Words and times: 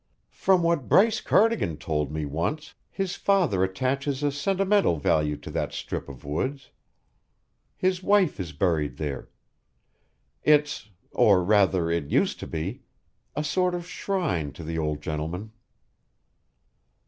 "From 0.31 0.63
what 0.63 0.89
Bryce 0.89 1.21
Cardigan 1.21 1.77
told 1.77 2.11
me 2.11 2.25
once, 2.25 2.73
his 2.89 3.15
father 3.15 3.63
attaches 3.63 4.23
a 4.23 4.31
sentimental 4.31 4.97
value 4.97 5.37
to 5.37 5.51
that 5.51 5.73
strip 5.73 6.09
of 6.09 6.25
woods; 6.25 6.71
his 7.77 8.01
wife 8.01 8.39
is 8.39 8.51
buried 8.51 8.97
there; 8.97 9.29
it's 10.41 10.89
or 11.11 11.43
rather, 11.43 11.91
it 11.91 12.09
used 12.09 12.39
to 12.39 12.47
be 12.47 12.81
a 13.35 13.43
sort 13.43 13.75
of 13.75 13.85
shrine 13.85 14.51
to 14.53 14.63
the 14.63 14.75
old 14.79 15.01
gentleman." 15.03 15.51